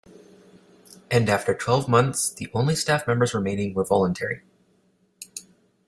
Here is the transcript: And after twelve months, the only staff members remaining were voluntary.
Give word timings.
And 1.11 1.29
after 1.29 1.53
twelve 1.53 1.87
months, 1.87 2.31
the 2.33 2.49
only 2.55 2.73
staff 2.75 3.05
members 3.05 3.35
remaining 3.35 3.75
were 3.75 3.85
voluntary. 3.85 4.41